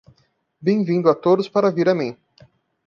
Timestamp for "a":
1.11-1.15, 1.87-1.93